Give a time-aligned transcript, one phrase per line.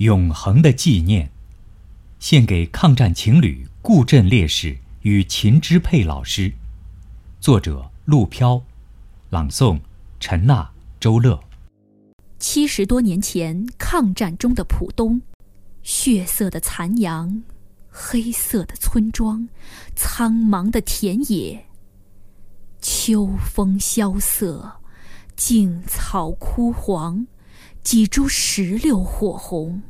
[0.00, 1.30] 永恒的纪念，
[2.18, 6.54] 献给抗战情侣顾振烈士与秦之佩老师。
[7.38, 8.62] 作者：陆飘，
[9.28, 9.78] 朗诵：
[10.18, 11.38] 陈娜、周乐。
[12.38, 15.20] 七十多年前，抗战中的浦东，
[15.82, 17.42] 血色的残阳，
[17.90, 19.50] 黑色的村庄，
[19.94, 21.66] 苍茫的田野。
[22.80, 24.80] 秋风萧瑟，
[25.36, 27.26] 径草枯黄，
[27.82, 29.82] 几株石榴火红。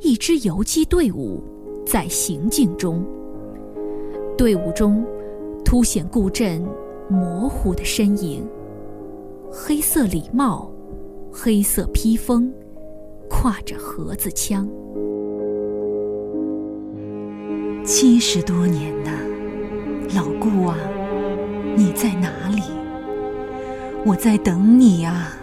[0.00, 1.42] 一支游击队伍
[1.84, 3.04] 在行进中，
[4.36, 5.04] 队伍中
[5.64, 6.64] 凸显顾振
[7.10, 8.46] 模糊的身影。
[9.50, 10.70] 黑色礼帽，
[11.32, 12.52] 黑色披风，
[13.28, 14.68] 挎着盒子枪。
[17.84, 19.10] 七十多年呐，
[20.14, 20.76] 老顾啊，
[21.76, 22.62] 你在哪里？
[24.06, 25.36] 我在等你啊，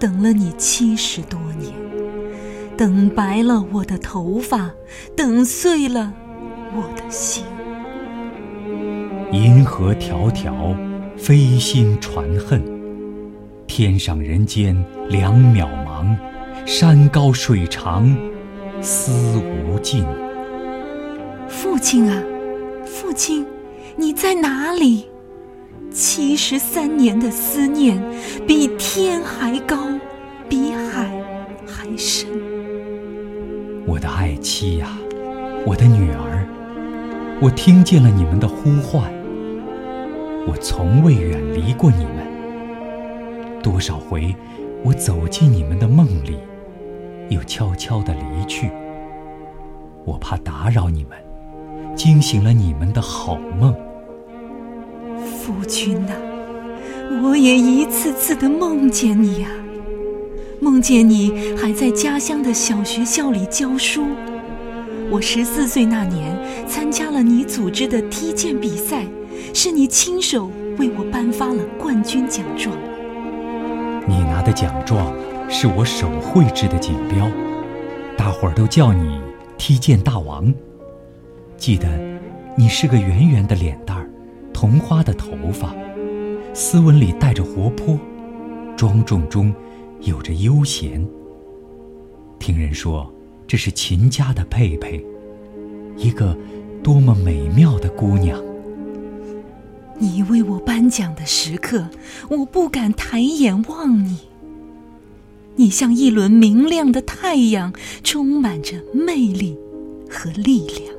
[0.00, 1.87] 等了你七十多年。
[2.78, 4.70] 等白了我的头发，
[5.16, 6.14] 等碎了
[6.72, 7.42] 我的心。
[9.32, 10.76] 银河迢迢，
[11.16, 12.62] 飞星传恨。
[13.66, 16.16] 天上人间两渺茫，
[16.64, 18.16] 山高水长，
[18.80, 20.04] 思无尽。
[21.48, 22.22] 父亲啊，
[22.86, 23.44] 父亲，
[23.96, 25.06] 你在哪里？
[25.90, 28.00] 七十三年的思念，
[28.46, 29.76] 比天还高，
[30.48, 31.10] 比海
[31.66, 32.27] 还深。
[33.98, 34.96] 我的爱妻呀，
[35.66, 36.46] 我的女儿，
[37.42, 39.12] 我听见了你们的呼唤。
[40.46, 43.60] 我从未远离过你们。
[43.60, 44.36] 多少回，
[44.84, 46.38] 我走进你们的梦里，
[47.28, 48.70] 又悄悄地离去。
[50.04, 51.18] 我怕打扰你们，
[51.96, 53.74] 惊醒了你们的好梦。
[55.16, 56.12] 夫君呐，
[57.20, 59.48] 我也一次次的梦见你呀。
[60.60, 64.06] 梦见你还在家乡的小学校里教书。
[65.10, 69.06] 我十四岁那年参加了你组织的踢毽比赛，
[69.54, 72.76] 是你亲手为我颁发了冠军奖状。
[74.06, 75.14] 你拿的奖状
[75.48, 77.30] 是我手绘制的锦标，
[78.16, 79.20] 大伙儿都叫你
[79.56, 80.52] 踢毽大王。
[81.56, 81.88] 记得，
[82.56, 84.10] 你是个圆圆的脸蛋儿，
[84.52, 85.72] 同花的头发，
[86.52, 87.98] 斯文里带着活泼，
[88.76, 89.54] 庄重中。
[90.02, 91.06] 有着悠闲。
[92.38, 93.12] 听人说，
[93.46, 95.04] 这是秦家的佩佩，
[95.96, 96.36] 一个
[96.82, 98.40] 多么美妙的姑娘。
[99.98, 101.88] 你为我颁奖的时刻，
[102.30, 104.18] 我不敢抬眼望你。
[105.56, 107.72] 你像一轮明亮的太阳，
[108.04, 109.58] 充满着魅力
[110.08, 110.94] 和力量。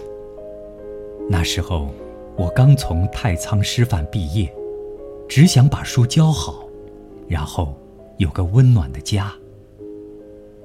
[1.29, 1.93] 那时候，
[2.35, 4.53] 我刚从太仓师范毕业，
[5.29, 6.67] 只想把书教好，
[7.29, 7.73] 然后。
[8.19, 9.33] 有个温暖的家。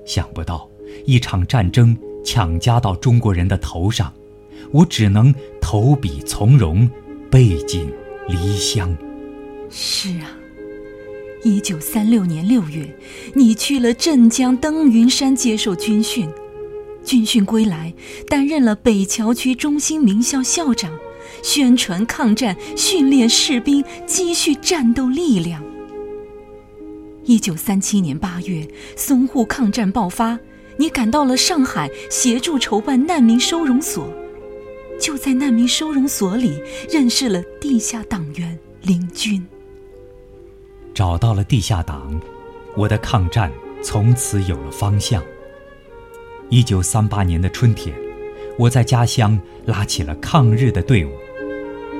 [0.05, 0.69] 想不到
[1.07, 4.13] 一场战争强加到中国人的头上，
[4.71, 6.89] 我只能投笔从戎，
[7.31, 7.91] 背井
[8.29, 8.95] 离乡。
[9.71, 10.31] 是啊，
[11.43, 12.95] 一九三六年六月，
[13.35, 16.29] 你去了镇江登云山接受军训，
[17.03, 17.95] 军训归来，
[18.29, 20.93] 担任了北桥区中心名校校长，
[21.43, 25.63] 宣传抗战，训练士兵，积蓄战斗力量。
[27.27, 30.39] 一九三七年八月，淞沪抗战爆发，
[30.77, 34.07] 你赶到了上海，协助筹办难民收容所。
[35.01, 39.43] 就在难民收容所里，认识了地下党员林军。
[40.93, 42.21] 找到了地下党，
[42.77, 43.51] 我的抗战
[43.83, 45.23] 从此有了方向。
[46.51, 47.97] 一九三八年的春天，
[48.59, 51.11] 我在家乡拉起了抗日的队伍，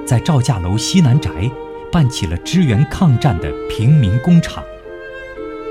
[0.07, 1.51] 在赵家楼西南宅
[1.91, 4.63] 办起了支援抗战的平民工厂。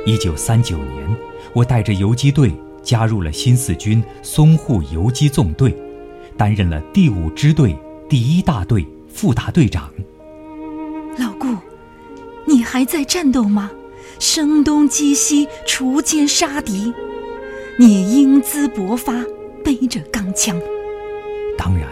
[0.05, 1.17] 一九三九年，
[1.53, 5.73] 我带着游击队加入了新四军淞沪游击纵队，
[6.35, 7.73] 担任了第五支队
[8.09, 9.89] 第一大队副大队长。
[11.17, 11.47] 老顾，
[12.45, 13.71] 你还在战斗吗？
[14.19, 16.93] 声东击西，锄奸杀敌，
[17.77, 19.23] 你英姿勃发，
[19.63, 20.59] 背着钢枪。
[21.57, 21.87] 当然，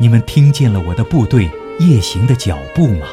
[0.00, 1.48] 你们听见了我的部队
[1.78, 3.06] 夜行的脚步吗？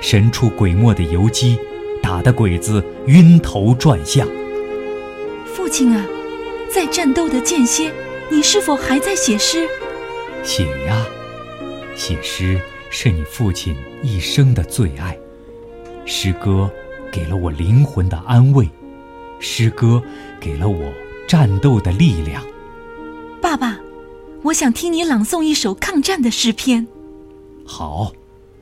[0.00, 1.58] 神出鬼没的游击。
[2.02, 4.26] 打得鬼子晕头转向。
[5.46, 6.04] 父亲啊，
[6.72, 7.92] 在战斗的间歇，
[8.30, 9.66] 你是否还在写诗？
[10.42, 11.06] 写呀，
[11.94, 15.18] 写诗是你父亲一生的最爱。
[16.06, 16.70] 诗歌
[17.12, 18.68] 给了我灵魂的安慰，
[19.38, 20.02] 诗歌
[20.40, 20.92] 给了我
[21.28, 22.42] 战斗的力量。
[23.40, 23.78] 爸爸，
[24.42, 26.86] 我想听你朗诵一首抗战的诗篇。
[27.64, 28.12] 好，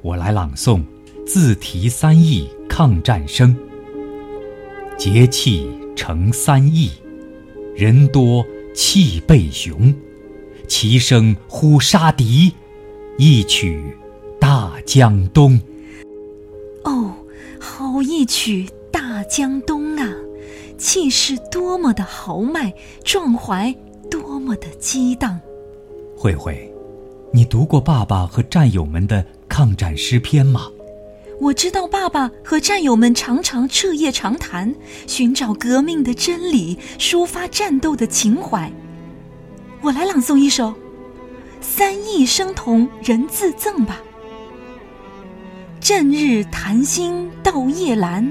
[0.02, 0.82] 我来朗诵，
[1.28, 2.48] 自提三义。
[2.68, 3.56] 抗战声，
[4.96, 6.92] 节气成三义，
[7.74, 9.92] 人多气倍雄，
[10.68, 12.52] 齐声呼杀敌，
[13.16, 13.82] 一曲
[14.38, 15.60] 《大江东》。
[16.84, 17.12] 哦，
[17.58, 20.14] 好一曲《大江东》啊！
[20.78, 22.72] 气势多么的豪迈，
[23.02, 23.74] 壮怀
[24.08, 25.40] 多么的激荡。
[26.16, 26.72] 慧慧，
[27.32, 30.70] 你读过爸爸和战友们的抗战诗篇吗？
[31.40, 34.74] 我知道爸爸和战友们常常彻夜长谈，
[35.06, 38.70] 寻找革命的真理，抒发战斗的情怀。
[39.80, 40.70] 我来朗诵一首
[41.60, 44.00] 《三义生同人自赠》吧。
[45.80, 48.28] 正日谈心到夜阑，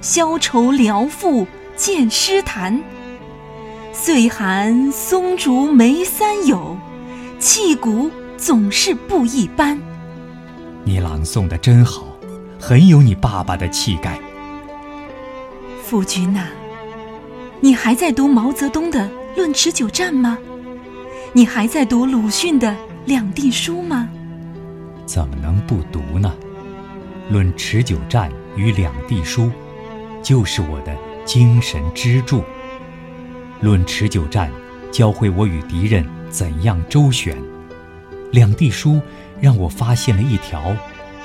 [0.00, 1.44] 消愁聊赋
[1.74, 2.80] 见诗坛。
[3.92, 6.76] 岁寒松竹梅三友，
[7.40, 9.76] 气骨总是不一般。
[10.84, 12.06] 你朗诵的真好。
[12.60, 14.20] 很有你爸爸的气概，
[15.82, 16.44] 夫君呐，
[17.60, 19.00] 你还在读毛泽东的
[19.34, 20.36] 《论持久战》吗？
[21.32, 22.68] 你还在读鲁迅的
[23.06, 24.06] 《两地书》吗？
[25.06, 26.32] 怎么能不读呢？
[27.32, 29.44] 《论持久战》与《两地书》，
[30.22, 32.40] 就是我的精神支柱。
[33.62, 34.50] 《论持久战》
[34.90, 37.34] 教会我与敌人怎样周旋，
[38.32, 38.92] 《两地书》
[39.40, 40.76] 让我发现了一条。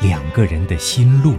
[0.02, 1.34] 两个人的心路，《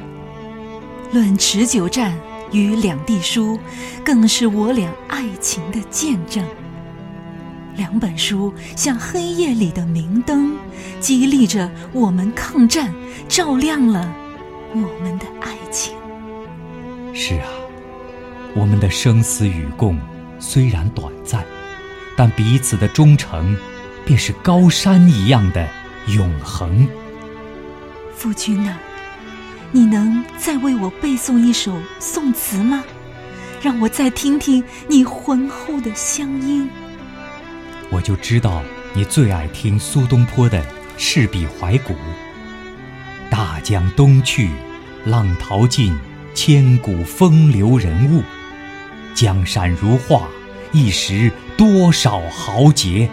[1.13, 2.13] 论持久战》
[2.53, 3.57] 与《两地书》，
[4.05, 6.45] 更是我俩爱情的见证。
[7.77, 10.57] 两本书像黑夜里的明灯，
[10.99, 12.93] 激励着我们抗战，
[13.29, 14.11] 照亮了
[14.73, 15.95] 我们的爱情。
[17.13, 17.49] 是啊，
[18.55, 19.99] 我们的生死与共
[20.41, 21.45] 虽然短暂，
[22.17, 23.55] 但彼此的忠诚，
[24.07, 25.69] 便是高山一样的
[26.09, 26.89] 永恒。
[28.17, 28.75] 夫君呐，
[29.73, 32.83] 你能再为我背诵一首宋词吗？
[33.61, 36.69] 让我再听听你浑厚的乡音。
[37.91, 38.63] 我就知道
[38.95, 40.63] 你最爱听苏东坡的
[40.97, 41.93] 《赤壁怀古》。
[43.31, 44.51] 大江东去，
[45.05, 45.95] 浪淘尽，
[46.35, 48.23] 千古风流人物。
[49.15, 50.27] 江山如画，
[50.73, 53.11] 一时多少豪杰。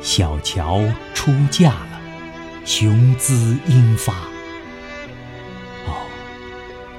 [0.00, 0.82] 小乔
[1.14, 1.91] 出嫁。
[2.64, 4.12] 雄姿英发，
[5.84, 6.06] 哦，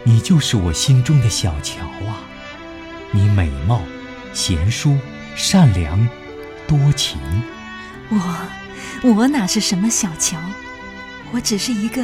[0.03, 2.19] 你就是我心中的小乔啊！
[3.11, 3.81] 你美貌、
[4.33, 4.97] 贤淑、
[5.35, 6.05] 善良、
[6.67, 7.17] 多情。
[8.09, 10.37] 我，我哪是什么小乔？
[11.31, 12.03] 我只是一个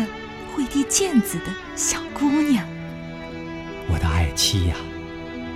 [0.56, 2.66] 会踢毽子的小姑娘。
[3.90, 4.76] 我的爱妻呀，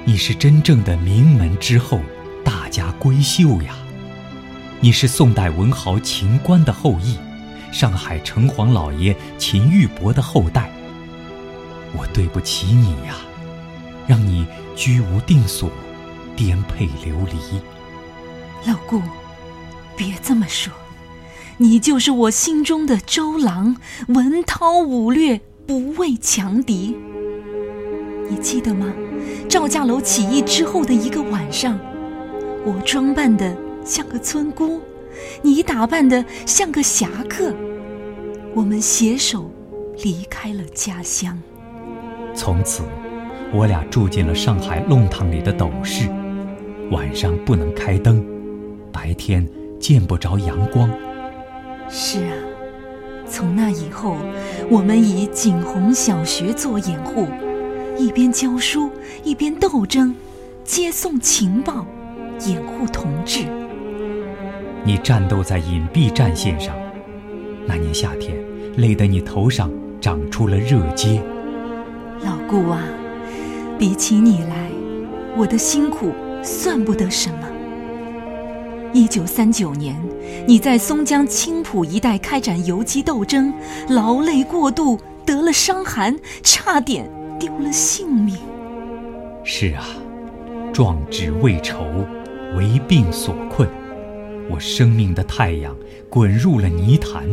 [0.04, 2.02] 你是真正的名门之后，
[2.44, 3.74] 大家闺秀呀！
[4.82, 7.18] 你是宋代文豪秦观的后裔。
[7.74, 10.72] 上海城隍老爷秦玉伯的后代，
[11.98, 13.16] 我对不起你呀，
[14.06, 15.72] 让你居无定所，
[16.36, 17.60] 颠沛流离。
[18.72, 19.02] 老顾，
[19.98, 20.72] 别这么说，
[21.58, 23.76] 你就是我心中的周郎，
[24.08, 26.96] 文韬武略，不畏强敌。
[28.30, 28.94] 你记得吗？
[29.50, 31.80] 赵家楼起义之后的一个晚上，
[32.64, 34.80] 我装扮的像个村姑。
[35.42, 37.54] 你打扮的像个侠客，
[38.54, 39.50] 我们携手
[40.04, 41.38] 离开了家乡。
[42.36, 42.84] 从此，
[43.54, 46.08] 我俩住进了上海弄堂里的斗室，
[46.92, 48.26] 晚上不能开灯，
[48.92, 49.48] 白天
[49.80, 50.90] 见不着阳光。
[51.90, 52.34] 是啊，
[53.28, 54.18] 从那以后，
[54.70, 57.28] 我们以景洪小学做掩护，
[57.98, 58.90] 一边教书，
[59.24, 60.16] 一边斗争，
[60.64, 61.86] 接送情报，
[62.48, 63.46] 掩护同志。
[64.86, 66.76] 你战斗在隐蔽战线上，
[67.66, 68.36] 那年夏天，
[68.76, 69.72] 累得你头上
[70.02, 71.22] 长出了热疖。
[72.22, 72.84] 老顾啊，
[73.80, 74.70] 比起你来，
[75.38, 76.12] 我的辛苦
[76.44, 77.48] 算不得什么。
[78.92, 79.96] 一九三九年，
[80.46, 83.54] 你在松江青浦一带开展游击斗争，
[83.88, 86.14] 劳累过度，得了伤寒，
[86.44, 87.10] 差点
[87.40, 88.38] 丢了性命。
[89.46, 89.86] 是啊，
[90.74, 91.86] 壮志未酬，
[92.58, 93.66] 为病所困。
[94.50, 95.76] 我生命的太阳
[96.10, 97.24] 滚入了泥潭，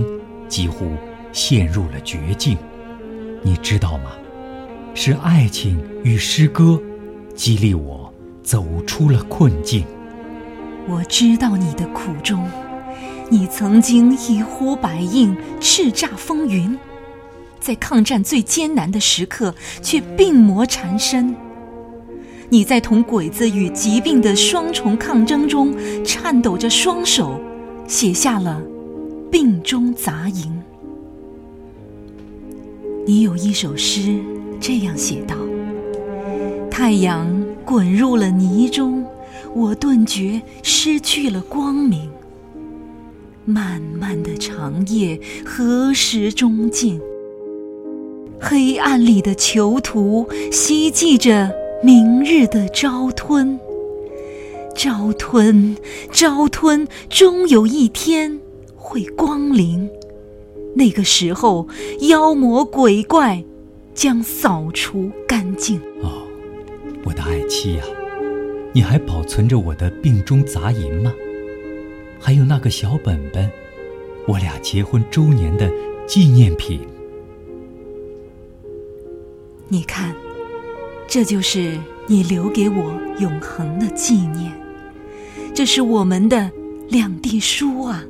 [0.48, 0.92] 几乎
[1.32, 2.56] 陷入了绝境。
[3.42, 4.12] 你知道吗？
[4.94, 6.80] 是爱情与诗歌
[7.34, 8.12] 激励我
[8.42, 9.84] 走出了困境。
[10.88, 12.48] 我知道你的苦衷，
[13.30, 16.76] 你曾经一呼百应，叱咤风云，
[17.60, 21.34] 在抗战最艰难的时刻却病魔缠身。
[22.52, 25.72] 你在同鬼子与疾病的双重抗争中，
[26.04, 27.40] 颤抖着双手，
[27.86, 28.60] 写下了
[29.30, 30.46] 《病中杂吟》。
[33.06, 34.18] 你有一首诗
[34.60, 35.36] 这样写道
[36.68, 37.30] ：“太阳
[37.64, 39.04] 滚入了泥中，
[39.54, 42.10] 我顿觉失去了光明。
[43.44, 47.00] 漫漫的长夜何时终尽？
[48.40, 53.58] 黑暗里的囚徒希冀着明日的朝吞，
[54.74, 55.74] 朝吞，
[56.12, 58.38] 朝吞，终有一天
[58.76, 59.88] 会光临。
[60.74, 61.66] 那个时候，
[62.00, 63.42] 妖魔鬼怪
[63.94, 65.80] 将扫除干净。
[66.02, 66.22] 哦，
[67.02, 67.84] 我的爱妻呀，
[68.74, 71.14] 你还保存着我的病中杂银吗？
[72.18, 73.50] 还有那个小本本，
[74.26, 75.70] 我俩结婚周年的
[76.06, 76.80] 纪念品。
[79.68, 80.14] 你看，
[81.10, 81.76] 这就是
[82.06, 84.52] 你留给我永恒的纪念。
[85.52, 86.48] 这是我们的
[86.88, 88.04] 两地书啊，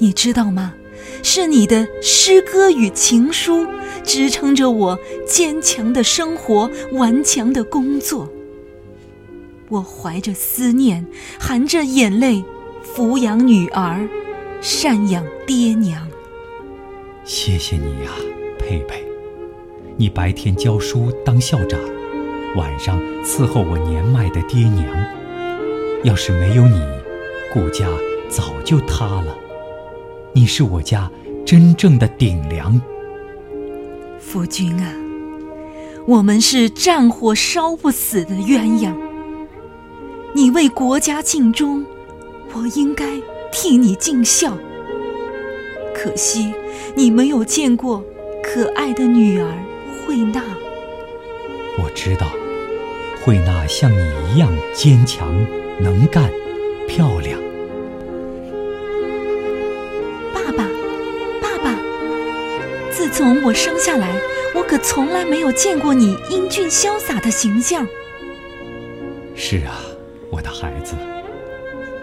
[0.00, 0.74] 你知道吗？
[1.22, 3.66] 是你的诗歌与情书
[4.02, 8.28] 支撑着我坚强的生活、顽强的工作。
[9.68, 11.06] 我怀着思念，
[11.38, 12.42] 含着眼泪，
[12.84, 14.08] 抚养女儿，
[14.60, 16.08] 赡养爹娘。
[17.24, 18.10] 谢谢你呀，
[18.58, 19.13] 佩佩。
[19.96, 21.78] 你白天教书当校长，
[22.56, 24.84] 晚上伺候我年迈的爹娘。
[26.02, 26.80] 要是没有你，
[27.52, 27.86] 顾家
[28.28, 29.36] 早就塌了。
[30.32, 31.08] 你是我家
[31.46, 32.80] 真正的顶梁。
[34.18, 34.92] 夫君啊，
[36.08, 38.92] 我们是战火烧不死的鸳鸯。
[40.34, 41.86] 你为国家尽忠，
[42.52, 43.06] 我应该
[43.52, 44.58] 替你尽孝。
[45.94, 46.52] 可惜
[46.96, 48.02] 你没有见过
[48.42, 49.48] 可爱的女儿。
[50.06, 50.42] 慧娜，
[51.78, 52.28] 我知道，
[53.22, 53.96] 慧娜像你
[54.28, 55.34] 一样坚强、
[55.80, 56.30] 能干、
[56.86, 57.40] 漂亮。
[60.34, 60.64] 爸爸，
[61.40, 61.74] 爸爸，
[62.90, 64.14] 自从我生下来，
[64.54, 67.86] 我可从来没有见过你英俊潇洒的形象。
[69.34, 69.80] 是啊，
[70.30, 70.94] 我的孩子，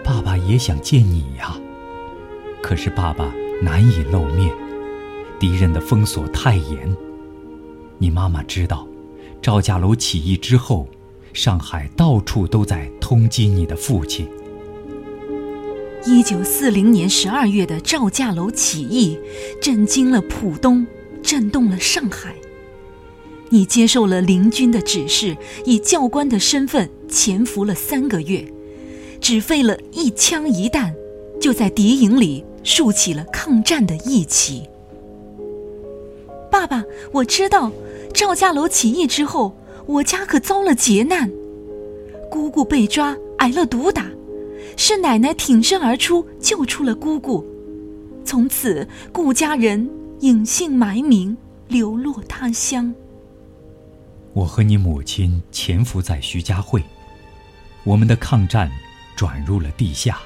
[0.02, 1.56] 爸爸也想见你呀，
[2.60, 3.32] 可是爸爸
[3.62, 4.52] 难以露面，
[5.38, 6.94] 敌人的封锁太严。
[8.02, 8.84] 你妈妈知道，
[9.40, 10.88] 赵家楼起义之后，
[11.32, 14.28] 上海到处都在通缉你的父亲。
[16.04, 19.16] 一九四零年十二月的赵家楼起义，
[19.60, 20.84] 震惊了浦东，
[21.22, 22.34] 震动了上海。
[23.50, 28.44] 你接受了林军的指示，以教官的身份潜伏了三个月，
[29.20, 30.92] 只费了一枪一弹，
[31.40, 34.64] 就在敌营里竖起了抗战的义旗。
[36.50, 36.82] 爸爸，
[37.12, 37.70] 我知道。
[38.12, 41.30] 赵家楼起义之后，我家可遭了劫难，
[42.30, 44.06] 姑姑被抓，挨了毒打，
[44.76, 47.44] 是奶奶挺身而出救出了姑姑，
[48.24, 49.88] 从此顾家人
[50.20, 51.36] 隐姓埋名，
[51.68, 52.94] 流落他乡。
[54.34, 56.82] 我和你母亲潜伏在徐家汇，
[57.84, 58.70] 我们的抗战
[59.16, 60.18] 转入了地下。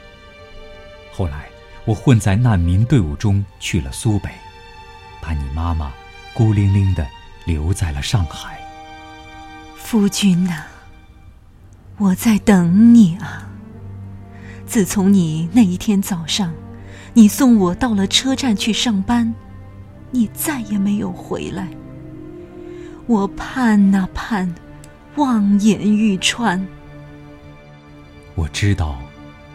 [1.13, 1.49] 后来
[1.85, 4.29] 我混在难民队伍中去了苏北，
[5.23, 5.93] 把你妈妈
[6.35, 7.07] 孤零零的。
[7.47, 8.61] 留在了上海，
[9.77, 10.65] 夫君呐，
[11.97, 13.49] 我在等你啊。
[14.67, 16.53] 自从你那一天早上，
[17.15, 19.33] 你送我到了车站去上班，
[20.11, 21.69] 你再也没有回来。
[23.07, 24.53] 我盼呐盼，
[25.15, 26.67] 望眼欲穿。
[28.35, 28.99] 我知道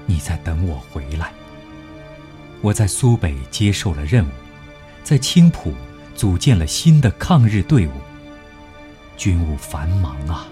[0.05, 1.29] 你在等我回来。
[2.61, 4.31] 我在苏北接受了任务，
[5.03, 5.73] 在青浦。
[6.21, 7.91] 组建了新的抗日队伍。
[9.17, 10.45] 军务繁忙啊，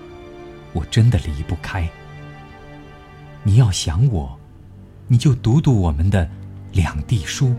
[0.74, 1.88] 我真的离不开。
[3.44, 4.36] 你要想我，
[5.08, 6.28] 你就读读我们的
[6.72, 7.56] 两地书。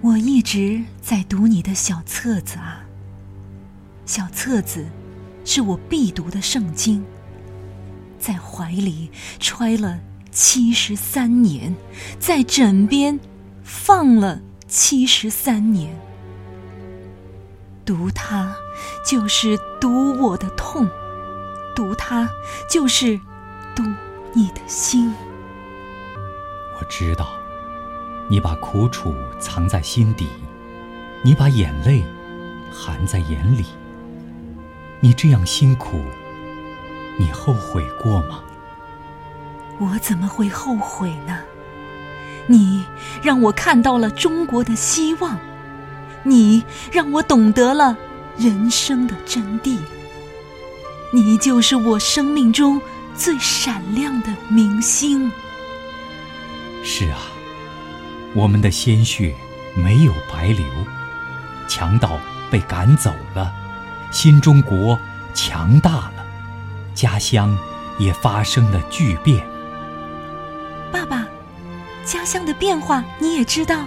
[0.00, 2.84] 我一直在读你的小册子啊。
[4.06, 4.84] 小册子
[5.44, 7.04] 是我必读的圣经，
[8.18, 9.08] 在怀里
[9.38, 10.00] 揣了
[10.32, 11.72] 七十三年，
[12.18, 13.20] 在枕边。
[13.62, 15.94] 放了七十三年，
[17.84, 18.54] 读它
[19.04, 20.88] 就是读我的痛，
[21.74, 22.28] 读它
[22.68, 23.18] 就是
[23.74, 23.82] 读
[24.32, 25.12] 你的心。
[26.78, 27.28] 我知道，
[28.28, 30.28] 你把苦楚藏在心底，
[31.22, 32.04] 你把眼泪
[32.72, 33.66] 含在眼里。
[35.00, 36.00] 你这样辛苦，
[37.18, 38.42] 你后悔过吗？
[39.78, 41.38] 我怎么会后悔呢？
[42.46, 42.84] 你
[43.22, 45.38] 让我看到了中国的希望，
[46.22, 47.96] 你让我懂得了
[48.36, 49.78] 人生的真谛。
[51.12, 52.80] 你就是我生命中
[53.14, 55.30] 最闪亮的明星。
[56.82, 57.18] 是啊，
[58.34, 59.34] 我们的鲜血
[59.76, 60.64] 没有白流，
[61.68, 62.18] 强盗
[62.50, 63.52] 被赶走了，
[64.10, 64.98] 新中国
[65.34, 66.24] 强大了。
[66.94, 67.56] 家乡
[67.98, 69.51] 也发生了巨变。
[72.04, 73.80] 家乡的变化你也知道？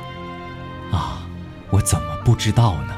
[0.92, 1.20] 啊，
[1.70, 2.94] 我怎么不知道呢？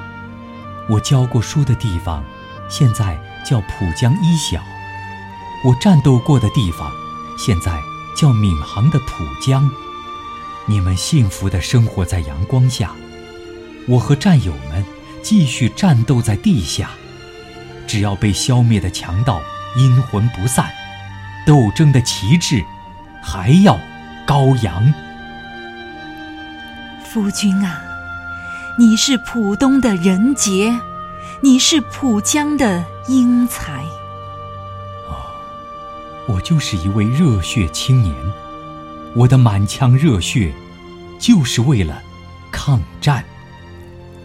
[0.90, 2.24] 我教过书的地方，
[2.70, 4.60] 现在叫浦江一小；
[5.66, 6.92] 我战斗过的地方，
[7.38, 7.78] 现在
[8.16, 9.70] 叫闵行的浦江。
[10.66, 12.92] 你们幸福地生活在阳光下，
[13.88, 14.86] 我和战友们
[15.24, 16.92] 继续战斗在地下。
[17.88, 19.42] 只要被消灭的强盗
[19.78, 20.70] 阴魂不散，
[21.46, 22.64] 斗争的旗帜
[23.24, 23.80] 还要
[24.26, 24.94] 高扬。
[27.14, 27.82] 夫君啊，
[28.78, 30.78] 你是浦东的人杰，
[31.40, 33.82] 你是浦江的英才。
[35.08, 35.16] 哦，
[36.28, 38.14] 我就是一位热血青年。
[39.16, 40.54] 我的满腔热血，
[41.18, 42.04] 就是为了
[42.52, 43.24] 抗战。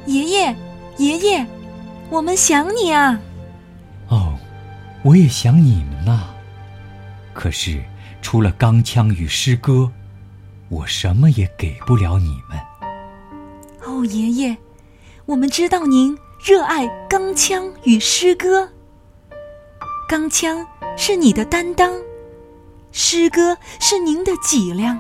[0.07, 0.57] 爷爷，
[0.99, 1.47] 爷爷，
[2.11, 3.19] 我们想你啊！
[4.09, 4.37] 哦，
[5.05, 6.25] 我也想你们呐。
[7.33, 7.81] 可是，
[8.21, 9.91] 除了钢枪与诗歌，
[10.69, 12.59] 我什么也给不了你们。
[14.03, 14.57] 哦，爷爷，
[15.27, 18.69] 我们知道您热爱钢枪与诗歌。
[20.09, 20.67] 钢枪
[20.97, 21.95] 是你的担当。
[22.91, 24.99] 诗歌是您的脊梁，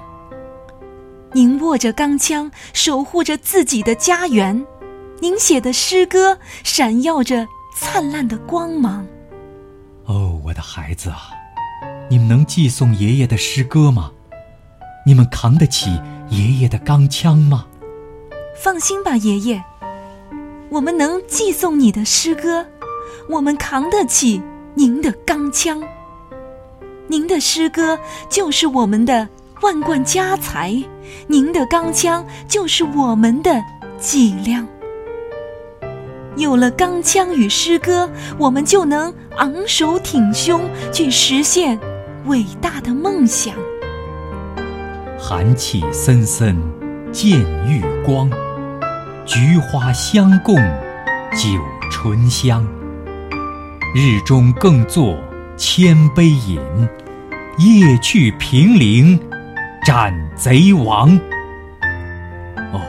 [1.32, 4.64] 您握着钢枪，守护着自己的家园，
[5.18, 9.04] 您写的诗歌闪耀着灿烂的光芒。
[10.04, 11.32] 哦，我的孩子啊，
[12.08, 14.12] 你们能寄送爷爷的诗歌吗？
[15.04, 17.66] 你们扛得起爷爷的钢枪吗？
[18.54, 19.64] 放心吧，爷爷，
[20.68, 22.64] 我们能寄送你的诗歌，
[23.28, 24.40] 我们扛得起
[24.74, 25.82] 您的钢枪。
[27.08, 29.28] 您的诗歌就是我们的
[29.62, 30.82] 万贯家财，
[31.26, 33.60] 您的钢枪就是我们的
[33.98, 34.66] 脊梁。
[36.36, 40.60] 有了钢枪与诗歌，我们就能昂首挺胸
[40.92, 41.78] 去实现
[42.26, 43.54] 伟大的梦想。
[45.18, 46.56] 寒气森森
[47.12, 48.30] 见玉光，
[49.26, 50.56] 菊花相共
[51.32, 52.66] 酒醇香。
[53.94, 55.16] 日中更坐
[55.56, 56.58] 千杯饮。
[57.58, 59.20] 夜去平陵
[59.84, 61.10] 斩贼王。
[62.72, 62.80] 哦，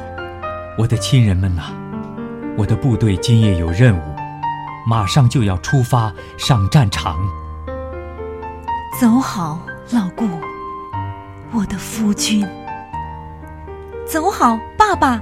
[0.77, 1.63] 我的亲人们呐，
[2.57, 4.01] 我的部队今夜有任务，
[4.87, 7.17] 马上就要出发上战场。
[9.01, 9.59] 走好，
[9.91, 10.25] 老顾，
[11.51, 12.47] 我的夫君。
[14.05, 15.21] 走好，爸爸，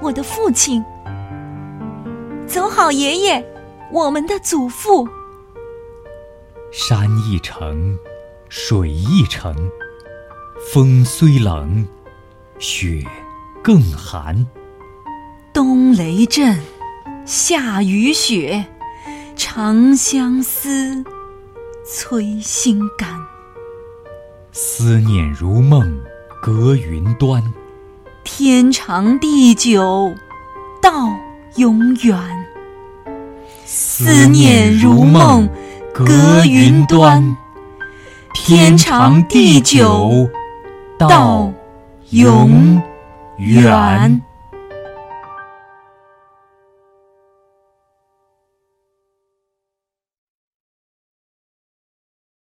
[0.00, 0.84] 我的父亲。
[2.46, 3.44] 走好，爷爷，
[3.92, 5.08] 我们的祖父。
[6.72, 7.98] 山一程。
[8.48, 9.52] 水一程，
[10.72, 11.84] 风虽冷，
[12.60, 13.04] 雪
[13.60, 14.46] 更寒。
[15.52, 16.56] 冬雷震，
[17.24, 18.64] 夏雨雪，
[19.34, 21.04] 长相思，
[21.84, 23.20] 催心肝。
[24.52, 26.00] 思念如梦，
[26.40, 27.42] 隔云端。
[28.28, 30.12] 天长地久，
[30.82, 31.16] 到
[31.54, 32.18] 永远。
[33.64, 35.48] 思念如梦，
[35.94, 37.36] 隔云端。
[38.34, 40.28] 天长地久，
[40.98, 41.52] 到
[42.10, 42.82] 永
[43.36, 44.20] 远。